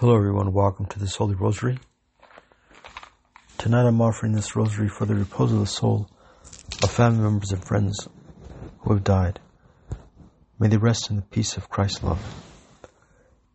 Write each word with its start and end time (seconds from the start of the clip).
Hello, 0.00 0.16
everyone. 0.16 0.54
Welcome 0.54 0.86
to 0.86 0.98
this 0.98 1.16
Holy 1.16 1.34
Rosary. 1.34 1.78
Tonight 3.58 3.86
I'm 3.86 4.00
offering 4.00 4.32
this 4.32 4.56
rosary 4.56 4.88
for 4.88 5.04
the 5.04 5.14
repose 5.14 5.52
of 5.52 5.58
the 5.58 5.66
soul 5.66 6.08
of 6.82 6.90
family 6.90 7.22
members 7.22 7.52
and 7.52 7.62
friends 7.62 8.08
who 8.78 8.94
have 8.94 9.04
died. 9.04 9.40
May 10.58 10.68
they 10.68 10.78
rest 10.78 11.10
in 11.10 11.16
the 11.16 11.22
peace 11.22 11.58
of 11.58 11.68
Christ's 11.68 12.02
love. 12.02 12.18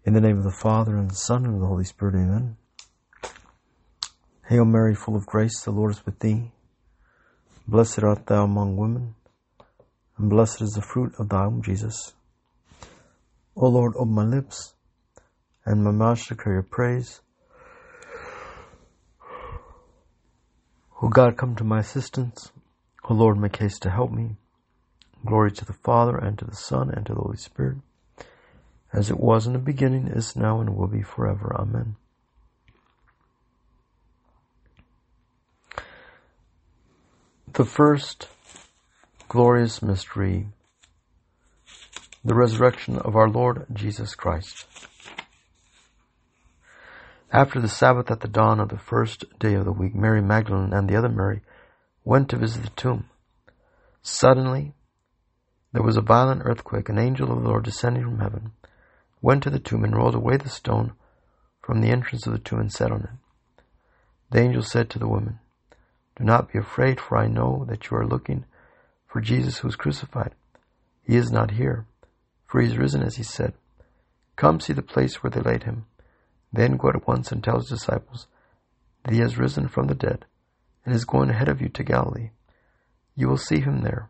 In 0.06 0.14
the 0.14 0.22
name 0.22 0.38
of 0.38 0.44
the 0.44 0.52
Father, 0.62 0.96
and 0.96 1.10
the 1.10 1.16
Son, 1.16 1.46
and 1.46 1.60
the 1.60 1.66
Holy 1.66 1.84
Spirit, 1.84 2.14
amen. 2.14 2.58
Hail 4.48 4.66
Mary, 4.66 4.94
full 4.94 5.16
of 5.16 5.26
grace, 5.26 5.62
the 5.62 5.72
Lord 5.72 5.94
is 5.94 6.06
with 6.06 6.20
thee. 6.20 6.52
Blessed 7.68 8.04
art 8.04 8.28
thou 8.28 8.44
among 8.44 8.78
women, 8.78 9.16
and 10.20 10.30
blessed 10.30 10.62
is 10.62 10.74
the 10.74 10.84
fruit 10.84 11.12
of 11.18 11.30
thy 11.30 11.48
womb, 11.48 11.64
Jesus. 11.64 12.14
O 13.56 13.68
Lord, 13.68 13.96
open 13.96 14.14
my 14.14 14.26
lips 14.26 14.75
and 15.66 15.84
declare 16.28 16.56
your 16.56 16.64
praise. 16.64 17.22
O 21.02 21.10
God, 21.10 21.38
come 21.38 21.56
to 21.56 21.64
my 21.64 21.80
assistance. 21.80 22.52
O 23.10 23.14
Lord, 23.14 23.38
make 23.38 23.58
haste 23.58 23.82
to 23.84 23.90
help 23.90 24.12
me. 24.12 24.38
Glory 25.26 25.52
to 25.52 25.66
the 25.66 25.74
Father, 25.74 26.18
and 26.18 26.38
to 26.40 26.46
the 26.46 26.56
Son, 26.56 26.90
and 26.90 27.06
to 27.06 27.14
the 27.14 27.22
Holy 27.22 27.38
Spirit, 27.38 27.78
as 28.94 29.10
it 29.10 29.20
was 29.20 29.48
in 29.48 29.54
the 29.54 29.60
beginning, 29.60 30.08
is 30.08 30.36
now, 30.36 30.62
and 30.62 30.76
will 30.76 30.88
be 30.88 31.02
forever. 31.02 31.56
Amen. 31.60 31.96
The 37.54 37.66
first 37.66 38.28
glorious 39.28 39.82
mystery, 39.82 40.48
the 42.24 42.36
resurrection 42.36 42.98
of 42.98 43.16
our 43.16 43.30
Lord 43.30 43.66
Jesus 43.74 44.14
Christ. 44.14 44.66
After 47.36 47.60
the 47.60 47.68
Sabbath 47.68 48.10
at 48.10 48.22
the 48.22 48.30
dawn 48.30 48.62
of 48.62 48.70
the 48.70 48.78
first 48.78 49.26
day 49.40 49.56
of 49.56 49.66
the 49.66 49.74
week, 49.74 49.94
Mary 49.94 50.22
Magdalene 50.22 50.72
and 50.72 50.88
the 50.88 50.96
other 50.96 51.10
Mary 51.10 51.42
went 52.06 52.30
to 52.30 52.38
visit 52.38 52.64
the 52.64 52.70
tomb. 52.70 53.10
Suddenly, 54.02 54.74
there 55.74 55.84
was 55.84 55.98
a 55.98 56.02
violent 56.02 56.44
earthquake. 56.46 56.88
An 56.88 56.98
angel 56.98 57.34
of 57.34 57.44
the 57.44 57.50
Lord 57.50 57.66
descending 57.66 58.04
from 58.04 58.20
heaven 58.20 58.54
went 59.22 59.44
to 59.44 59.50
the 59.50 59.60
tomb 59.60 59.84
and 59.84 59.94
rolled 59.94 60.16
away 60.16 60.38
the 60.38 60.48
stone 60.48 60.94
from 61.62 61.82
the 61.82 61.90
entrance 61.90 62.26
of 62.26 62.32
the 62.32 62.40
tomb 62.40 62.62
and 62.62 62.72
sat 62.72 62.90
on 62.90 63.02
it. 63.02 63.64
The 64.32 64.40
angel 64.40 64.64
said 64.64 64.90
to 64.92 65.00
the 65.00 65.10
woman, 65.10 65.40
Do 66.16 66.24
not 66.24 66.54
be 66.54 66.58
afraid, 66.58 67.02
for 67.02 67.18
I 67.18 67.28
know 67.28 67.66
that 67.68 67.90
you 67.90 67.98
are 67.98 68.08
looking 68.08 68.46
for 69.08 69.20
Jesus 69.20 69.58
who 69.58 69.68
was 69.68 69.76
crucified. 69.76 70.34
He 71.04 71.18
is 71.18 71.34
not 71.34 71.52
here, 71.52 71.86
for 72.48 72.62
he 72.62 72.68
is 72.68 72.78
risen 72.78 73.04
as 73.04 73.18
he 73.18 73.24
said. 73.24 73.56
Come 74.38 74.62
see 74.62 74.72
the 74.72 74.82
place 74.82 75.22
where 75.22 75.32
they 75.32 75.42
laid 75.42 75.64
him. 75.64 75.88
Then 76.56 76.78
go 76.78 76.88
at 76.88 77.06
once 77.06 77.34
and 77.34 77.44
tell 77.44 77.58
his 77.58 77.68
disciples 77.68 78.28
that 79.04 79.14
he 79.14 79.20
has 79.20 79.38
risen 79.38 79.68
from 79.68 79.88
the 79.88 79.94
dead 79.94 80.24
and 80.86 80.96
is 80.96 81.04
going 81.04 81.30
ahead 81.30 81.50
of 81.50 81.62
you 81.62 81.68
to 81.68 81.84
Galilee. 81.84 82.30
You 83.14 83.28
will 83.28 83.38
see 83.38 83.60
him 83.60 83.82
there. 83.82 84.10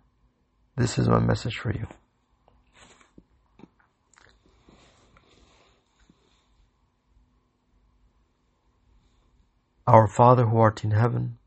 This 0.77 0.99
is 0.99 1.09
my 1.09 1.19
message 1.19 1.57
for 1.57 1.73
you. 1.73 1.87
Our 9.87 10.07
Father 10.07 10.45
who 10.45 10.59
art 10.59 10.83
in 10.83 10.91
heaven, 10.91 11.39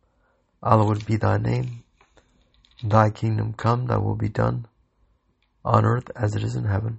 hallowed 0.60 1.06
be 1.06 1.16
thy 1.16 1.38
name. 1.38 1.84
Thy 2.82 3.10
kingdom 3.10 3.52
come, 3.52 3.86
thy 3.86 3.98
will 3.98 4.16
be 4.16 4.28
done, 4.28 4.66
on 5.64 5.84
earth 5.84 6.10
as 6.16 6.34
it 6.34 6.42
is 6.42 6.56
in 6.56 6.64
heaven. 6.64 6.98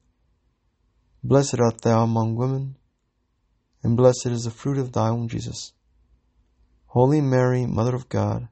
Blessed 1.23 1.59
art 1.59 1.81
thou 1.81 2.03
among 2.03 2.35
women, 2.35 2.77
and 3.83 3.95
blessed 3.95 4.27
is 4.27 4.45
the 4.45 4.51
fruit 4.51 4.79
of 4.79 4.91
thy 4.91 5.11
womb, 5.11 5.27
Jesus. 5.27 5.73
Holy 6.87 7.21
Mary, 7.21 7.67
Mother 7.67 7.95
of 7.95 8.09
God, 8.09 8.47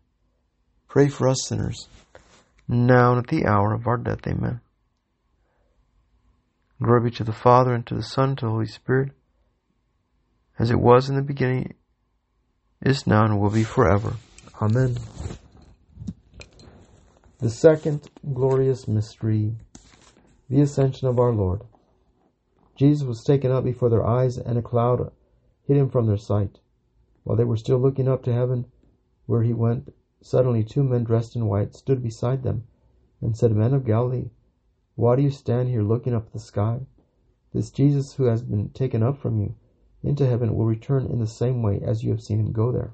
pray 0.88 1.08
for 1.08 1.28
us 1.28 1.48
sinners, 1.48 1.88
now 2.68 3.14
and 3.14 3.20
at 3.20 3.28
the 3.28 3.48
hour 3.48 3.74
of 3.74 3.88
our 3.88 3.98
death. 3.98 4.26
Amen. 4.28 4.62
Glory 6.82 7.10
be 7.10 7.16
to 7.18 7.24
the 7.24 7.34
Father, 7.34 7.74
and 7.74 7.86
to 7.88 7.96
the 7.96 8.04
Son, 8.04 8.30
and 8.30 8.38
to 8.38 8.46
the 8.46 8.52
Holy 8.52 8.68
Spirit, 8.68 9.12
as 10.60 10.70
it 10.70 10.80
was 10.80 11.10
in 11.10 11.16
the 11.16 11.24
beginning, 11.24 11.74
is 12.82 13.08
now, 13.08 13.26
and 13.26 13.40
will 13.40 13.50
be 13.50 13.64
forever. 13.64 14.14
Amen. 14.62 14.96
The 17.40 17.50
second 17.50 18.10
glorious 18.34 18.88
mystery, 18.88 19.56
the 20.50 20.62
ascension 20.62 21.08
of 21.08 21.20
our 21.20 21.34
Lord. 21.34 21.62
Jesus 22.80 23.06
was 23.06 23.26
taken 23.26 23.52
up 23.52 23.66
before 23.66 23.90
their 23.90 24.08
eyes, 24.08 24.38
and 24.38 24.58
a 24.58 24.62
cloud 24.62 25.12
hid 25.64 25.76
him 25.76 25.90
from 25.90 26.06
their 26.06 26.16
sight. 26.16 26.62
While 27.26 27.36
they 27.36 27.44
were 27.44 27.58
still 27.58 27.78
looking 27.78 28.08
up 28.08 28.24
to 28.24 28.32
heaven, 28.32 28.68
where 29.26 29.44
he 29.44 29.52
went, 29.52 29.94
suddenly 30.22 30.64
two 30.64 30.86
men 30.86 31.04
dressed 31.04 31.36
in 31.36 31.48
white 31.48 31.76
stood 31.76 32.02
beside 32.02 32.42
them, 32.42 32.64
and 33.20 33.36
said, 33.36 33.54
Men 33.54 33.74
of 33.74 33.84
Galilee, 33.84 34.30
why 34.96 35.18
do 35.18 35.22
you 35.22 35.30
stand 35.30 35.68
here 35.68 35.84
looking 35.84 36.14
up 36.14 36.28
at 36.28 36.32
the 36.32 36.40
sky? 36.40 36.88
This 37.52 37.70
Jesus 37.70 38.14
who 38.14 38.24
has 38.24 38.44
been 38.44 38.70
taken 38.70 39.04
up 39.04 39.18
from 39.18 39.42
you 39.42 39.56
into 40.02 40.26
heaven 40.26 40.56
will 40.56 40.66
return 40.66 41.06
in 41.06 41.20
the 41.20 41.28
same 41.28 41.62
way 41.62 41.82
as 41.82 42.06
you 42.06 42.12
have 42.12 42.24
seen 42.24 42.40
him 42.40 42.54
go 42.54 42.72
there. 42.72 42.94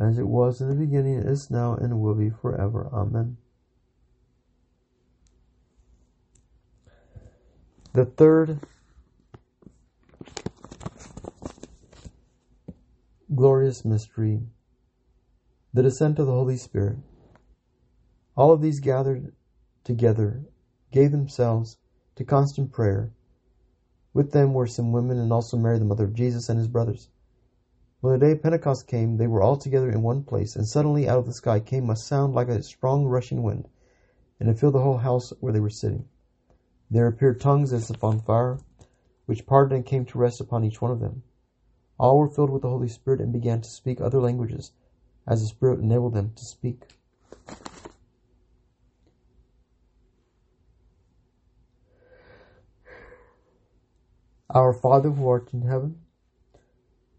as 0.00 0.18
it 0.18 0.26
was 0.26 0.60
in 0.60 0.68
the 0.68 0.74
beginning, 0.74 1.18
is 1.18 1.50
now, 1.50 1.74
and 1.74 2.00
will 2.00 2.14
be 2.14 2.30
forever. 2.30 2.88
Amen. 2.92 3.36
The 7.92 8.06
third 8.06 8.60
glorious 13.34 13.84
mystery, 13.84 14.40
the 15.74 15.82
descent 15.82 16.18
of 16.18 16.26
the 16.26 16.32
Holy 16.32 16.56
Spirit. 16.56 16.98
All 18.36 18.52
of 18.52 18.62
these 18.62 18.80
gathered 18.80 19.32
together 19.84 20.44
gave 20.92 21.10
themselves 21.10 21.76
to 22.16 22.24
constant 22.24 22.72
prayer. 22.72 23.12
With 24.14 24.32
them 24.32 24.54
were 24.54 24.66
some 24.66 24.92
women 24.92 25.18
and 25.18 25.32
also 25.32 25.56
Mary, 25.56 25.78
the 25.78 25.84
mother 25.84 26.04
of 26.04 26.14
Jesus, 26.14 26.48
and 26.48 26.58
his 26.58 26.68
brothers. 26.68 27.08
When 28.00 28.14
the 28.14 28.26
day 28.26 28.32
of 28.32 28.42
Pentecost 28.42 28.86
came, 28.86 29.18
they 29.18 29.26
were 29.26 29.42
all 29.42 29.58
together 29.58 29.90
in 29.90 30.00
one 30.00 30.22
place, 30.22 30.56
and 30.56 30.66
suddenly 30.66 31.06
out 31.06 31.18
of 31.18 31.26
the 31.26 31.34
sky 31.34 31.60
came 31.60 31.90
a 31.90 31.96
sound 31.96 32.34
like 32.34 32.48
a 32.48 32.62
strong 32.62 33.04
rushing 33.04 33.42
wind, 33.42 33.68
and 34.38 34.48
it 34.48 34.58
filled 34.58 34.72
the 34.72 34.80
whole 34.80 34.96
house 34.96 35.34
where 35.40 35.52
they 35.52 35.60
were 35.60 35.68
sitting. 35.68 36.08
There 36.90 37.06
appeared 37.06 37.40
tongues 37.40 37.74
as 37.74 37.90
if 37.90 38.02
on 38.02 38.20
fire, 38.20 38.58
which 39.26 39.44
parted 39.44 39.74
and 39.74 39.84
came 39.84 40.06
to 40.06 40.18
rest 40.18 40.40
upon 40.40 40.64
each 40.64 40.80
one 40.80 40.90
of 40.90 41.00
them. 41.00 41.24
All 41.98 42.18
were 42.18 42.30
filled 42.30 42.48
with 42.48 42.62
the 42.62 42.70
Holy 42.70 42.88
Spirit 42.88 43.20
and 43.20 43.34
began 43.34 43.60
to 43.60 43.68
speak 43.68 44.00
other 44.00 44.18
languages, 44.18 44.72
as 45.26 45.42
the 45.42 45.48
Spirit 45.48 45.80
enabled 45.80 46.14
them 46.14 46.32
to 46.36 46.44
speak. 46.46 46.94
Our 54.48 54.72
Father 54.72 55.10
who 55.10 55.28
art 55.28 55.52
in 55.52 55.62
heaven, 55.62 56.00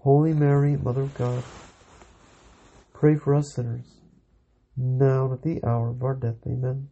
Holy 0.00 0.32
Mary, 0.32 0.76
Mother 0.78 1.02
of 1.02 1.14
God, 1.14 1.42
pray 2.94 3.16
for 3.16 3.34
us 3.34 3.52
sinners, 3.52 4.00
now 4.76 5.26
and 5.26 5.34
at 5.34 5.42
the 5.42 5.62
hour 5.62 5.90
of 5.90 6.02
our 6.02 6.14
death. 6.14 6.36
Amen. 6.46 6.88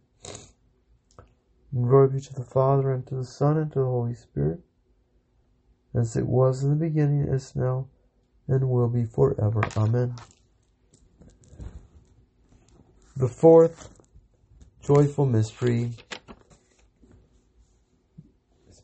Glory 1.72 2.08
be 2.08 2.20
to 2.20 2.34
the 2.34 2.44
Father, 2.44 2.92
and 2.92 3.06
to 3.06 3.14
the 3.14 3.24
Son, 3.24 3.56
and 3.56 3.72
to 3.72 3.78
the 3.78 3.84
Holy 3.86 4.14
Spirit, 4.14 4.60
as 5.94 6.16
it 6.16 6.26
was 6.26 6.62
in 6.62 6.70
the 6.70 6.76
beginning, 6.76 7.22
is 7.28 7.56
now, 7.56 7.88
and 8.46 8.68
will 8.68 8.88
be 8.88 9.04
forever. 9.04 9.62
Amen. 9.76 10.14
The 13.16 13.28
fourth 13.28 13.88
joyful 14.82 15.26
mystery, 15.26 15.92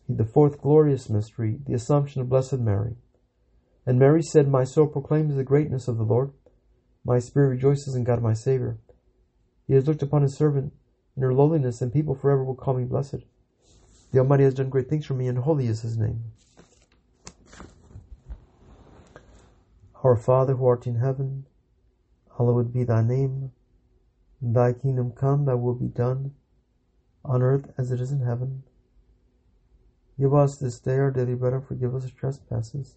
the 0.09 0.25
fourth 0.25 0.61
glorious 0.63 1.11
mystery, 1.11 1.59
the 1.67 1.75
Assumption 1.75 2.23
of 2.23 2.31
Blessed 2.31 2.59
Mary. 2.59 2.97
And 3.87 3.99
Mary 3.99 4.23
said, 4.23 4.49
My 4.49 4.65
soul 4.65 4.87
proclaims 4.87 5.35
the 5.35 5.45
greatness 5.45 5.89
of 5.89 5.99
the 5.99 6.05
Lord. 6.05 6.33
My 7.05 7.19
spirit 7.19 7.49
rejoices 7.49 7.95
in 7.95 8.05
God 8.05 8.23
my 8.23 8.33
Saviour. 8.33 8.79
He 9.67 9.75
has 9.75 9.87
looked 9.87 10.03
upon 10.03 10.23
his 10.23 10.37
servant 10.37 10.73
in 11.17 11.23
her 11.23 11.35
lowliness, 11.35 11.83
and 11.83 11.93
people 11.93 12.15
forever 12.15 12.43
will 12.43 12.55
call 12.55 12.75
me 12.75 12.85
blessed. 12.85 13.25
The 14.11 14.21
Almighty 14.21 14.45
has 14.45 14.55
done 14.55 14.71
great 14.71 14.89
things 14.89 15.05
for 15.05 15.15
me, 15.15 15.29
and 15.29 15.39
holy 15.39 15.67
is 15.67 15.83
his 15.83 15.99
name. 15.99 16.25
Our 20.03 20.17
Father 20.17 20.55
who 20.55 20.67
art 20.67 20.87
in 20.87 20.97
heaven, 20.97 21.47
hallowed 22.37 22.73
be 22.73 22.85
thy 22.85 23.03
name. 23.03 23.53
Thy 24.41 24.73
kingdom 24.73 25.13
come, 25.13 25.45
thy 25.45 25.55
will 25.55 25.75
be 25.75 25.89
done, 25.89 26.35
on 27.25 27.43
earth 27.43 27.73
as 27.79 27.91
it 27.91 28.01
is 28.01 28.13
in 28.13 28.21
heaven. 28.21 28.63
Give 30.19 30.35
us 30.35 30.57
this 30.57 30.79
day 30.79 30.97
our 30.99 31.11
daily 31.11 31.35
bread, 31.35 31.53
and 31.55 31.67
forgive 31.67 31.95
us 31.95 32.05
our 32.05 32.11
trespasses 32.11 32.97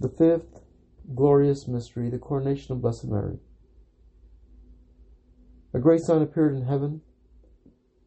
The 0.00 0.08
fifth 0.08 0.62
glorious 1.14 1.68
mystery, 1.68 2.08
the 2.08 2.18
coronation 2.18 2.72
of 2.72 2.80
Blessed 2.80 3.06
Mary. 3.06 3.38
A 5.74 5.78
great 5.78 6.00
sign 6.00 6.22
appeared 6.22 6.54
in 6.54 6.64
heaven 6.64 7.02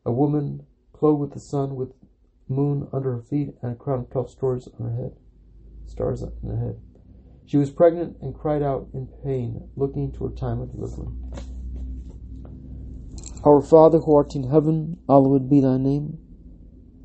a 0.06 0.12
woman 0.12 0.66
clothed 0.92 1.22
with 1.22 1.34
the 1.34 1.40
sun, 1.40 1.76
with 1.76 1.94
moon 2.50 2.88
under 2.92 3.14
her 3.14 3.22
feet, 3.22 3.56
and 3.62 3.72
a 3.72 3.76
crown 3.76 4.00
of 4.00 4.10
twelve 4.10 4.30
stars 4.30 4.68
on 4.80 4.90
her 4.90 4.96
head. 4.96 5.16
Stars 5.86 6.24
on 6.24 6.34
her 6.46 6.58
head. 6.58 6.82
She 7.46 7.58
was 7.58 7.70
pregnant 7.70 8.18
and 8.22 8.34
cried 8.34 8.62
out 8.62 8.88
in 8.94 9.08
pain, 9.24 9.70
looking 9.76 10.12
to 10.14 10.26
her 10.26 10.36
time 10.36 10.62
of 10.62 10.72
delivery. 10.72 11.08
Our 13.44 13.62
Father 13.62 14.00
who 14.00 14.16
art 14.16 14.36
in 14.36 14.50
heaven, 14.50 15.00
hallowed 15.08 15.50
be 15.50 15.60
thy 15.60 15.78
name. 15.78 16.18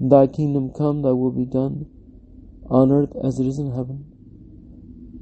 Thy 0.00 0.26
kingdom 0.26 0.72
come, 0.72 1.02
thy 1.02 1.10
will 1.10 1.32
be 1.32 1.44
done, 1.44 1.86
on 2.70 2.92
earth 2.92 3.14
as 3.22 3.40
it 3.40 3.46
is 3.46 3.58
in 3.58 3.72
heaven. 3.72 4.12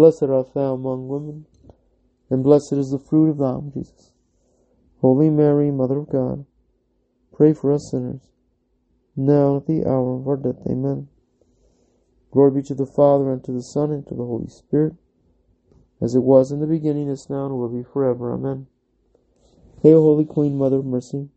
Blessed 0.00 0.22
art 0.22 0.54
thou 0.54 0.72
among 0.72 1.08
women, 1.08 1.44
and 2.30 2.42
blessed 2.42 2.72
is 2.72 2.90
the 2.90 2.98
fruit 2.98 3.28
of 3.28 3.36
thy 3.36 3.52
womb, 3.52 3.70
Jesus. 3.70 4.12
Holy 5.02 5.28
Mary, 5.28 5.70
Mother 5.70 5.98
of 5.98 6.08
God, 6.08 6.46
pray 7.34 7.52
for 7.52 7.70
us 7.70 7.90
sinners, 7.90 8.32
now 9.14 9.58
at 9.58 9.66
the 9.66 9.84
hour 9.84 10.16
of 10.16 10.26
our 10.26 10.38
death. 10.38 10.66
Amen. 10.66 11.08
Glory 12.30 12.50
be 12.50 12.62
to 12.62 12.74
the 12.74 12.86
Father, 12.86 13.30
and 13.30 13.44
to 13.44 13.52
the 13.52 13.62
Son, 13.62 13.90
and 13.90 14.06
to 14.06 14.14
the 14.14 14.24
Holy 14.24 14.48
Spirit, 14.48 14.94
as 16.00 16.14
it 16.14 16.22
was 16.22 16.50
in 16.50 16.60
the 16.60 16.66
beginning, 16.66 17.10
is 17.10 17.28
now, 17.28 17.44
and 17.44 17.58
will 17.58 17.68
be 17.68 17.82
forever. 17.82 18.32
Amen. 18.32 18.68
Hail, 19.82 20.00
Holy 20.00 20.24
Queen, 20.24 20.56
Mother 20.56 20.76
of 20.76 20.86
Mercy. 20.86 21.28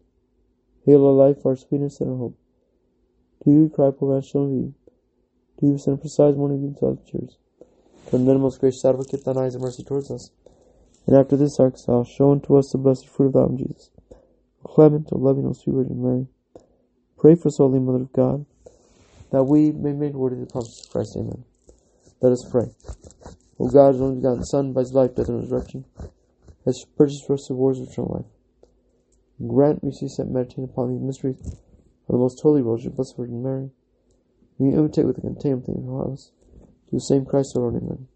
Hail 0.86 1.06
our 1.06 1.12
life, 1.12 1.45
our 1.45 1.58
sweetness, 1.58 1.99
and 1.99 2.12
our 2.12 2.17
hope. 2.17 2.38
To 3.43 3.52
you 3.52 3.67
cry, 3.67 3.91
poor 3.91 4.17
of 4.17 4.23
you. 4.34 4.73
To 5.60 5.65
you 5.65 5.71
we 5.73 5.78
send 5.78 5.99
precise 5.99 6.36
beams 6.36 6.82
of 6.82 7.06
tears. 7.06 7.39
From 8.09 8.25
then, 8.25 8.41
most 8.41 8.59
gracious 8.59 8.85
advocate, 8.85 9.25
thine 9.25 9.37
eyes 9.37 9.55
of 9.55 9.61
mercy 9.61 9.83
towards 9.83 10.11
us. 10.11 10.31
And 11.05 11.15
after 11.15 11.35
this 11.35 11.59
our 11.59 11.67
exile, 11.67 12.03
show 12.03 12.31
unto 12.31 12.55
us 12.57 12.71
the 12.71 12.77
blessed 12.77 13.07
fruit 13.07 13.27
of 13.27 13.33
thy 13.33 13.39
womb, 13.41 13.57
Jesus. 13.57 13.89
O 14.65 14.73
clement, 14.73 15.09
O 15.11 15.17
loving, 15.17 15.45
O 15.45 15.53
sweet 15.53 15.73
Virgin 15.73 16.01
Mary. 16.01 16.27
Pray 17.17 17.35
for 17.35 17.47
us, 17.47 17.57
Holy 17.57 17.79
Mother 17.79 18.03
of 18.03 18.13
God, 18.13 18.45
that 19.31 19.43
we 19.43 19.71
may 19.71 19.91
be 19.91 19.97
made 19.97 20.15
worthy 20.15 20.41
of 20.41 20.47
the 20.47 20.51
promises 20.51 20.85
of 20.85 20.91
Christ. 20.91 21.15
Amen. 21.17 21.43
Let 22.21 22.31
us 22.31 22.45
pray. 22.49 22.67
O 23.59 23.67
God, 23.67 23.93
whose 23.93 24.01
only 24.01 24.15
begotten 24.17 24.45
Son, 24.45 24.73
by 24.73 24.81
his 24.81 24.93
life, 24.93 25.15
death, 25.15 25.29
and 25.29 25.39
resurrection, 25.39 25.85
has 26.65 26.85
purchased 26.97 27.27
for 27.27 27.33
us 27.33 27.47
the 27.47 27.53
rewards 27.53 27.79
of 27.79 27.89
eternal 27.89 28.15
life. 28.15 29.47
Grant 29.47 29.83
we 29.83 29.91
see 29.91 30.07
cease 30.07 30.19
meditating 30.19 30.65
upon 30.65 30.91
these 30.91 31.01
mysteries 31.01 31.37
of 31.43 32.07
the 32.07 32.17
most 32.17 32.39
holy 32.41 32.61
rosary 32.61 32.91
Blessed 32.91 33.17
Virgin 33.17 33.43
Mary. 33.43 33.71
We 34.57 34.73
imitate 34.73 35.05
with 35.05 35.15
the 35.15 35.21
contempt 35.21 35.67
of 35.67 35.89
our 35.89 36.09
house. 36.09 36.31
The 36.93 36.99
same 36.99 37.25
Christ 37.25 37.53
our 37.56 37.63
Lord. 37.63 37.82
Amen. 37.82 38.08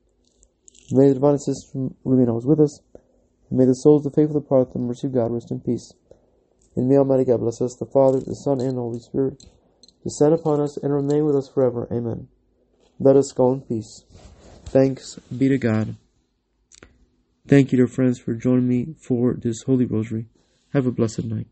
May 0.92 1.08
the 1.08 1.16
divine 1.16 1.34
assistance 1.34 1.96
remain 2.06 2.30
always 2.30 2.46
with 2.46 2.60
us. 2.60 2.80
And 3.50 3.58
may 3.58 3.66
the 3.66 3.74
souls 3.74 4.06
of 4.06 4.14
the 4.14 4.22
faithful 4.22 4.40
depart 4.40 4.72
the 4.72 4.80
mercy 4.80 5.08
of 5.08 5.16
God 5.16 5.32
rest 5.32 5.50
in 5.50 5.60
peace. 5.62 5.92
And 6.76 6.88
may 6.88 6.98
Almighty 6.98 7.26
God 7.26 7.40
bless 7.40 7.60
us, 7.60 7.76
the 7.76 7.88
Father, 7.88 8.20
the 8.20 8.36
Son, 8.36 8.62
and 8.62 8.78
the 8.78 8.82
Holy 8.82 9.00
Spirit, 9.00 9.44
descend 10.04 10.36
upon 10.36 10.62
us 10.62 10.78
and 10.78 10.94
remain 10.94 11.26
with 11.26 11.36
us 11.36 11.50
forever. 11.52 11.88
Amen. 11.92 12.28
Let 13.00 13.16
us 13.16 13.32
go 13.32 13.52
in 13.52 13.62
peace. 13.62 14.04
Thanks 14.66 15.20
be 15.36 15.50
to 15.50 15.58
God. 15.58 15.96
Thank 17.48 17.72
you, 17.72 17.78
dear 17.78 17.88
friends, 17.88 18.20
for 18.20 18.36
joining 18.36 18.68
me 18.68 18.94
for 19.02 19.34
this 19.34 19.64
Holy 19.64 19.86
Rosary. 19.86 20.28
Have 20.74 20.86
a 20.86 20.92
blessed 20.92 21.24
night. 21.24 21.48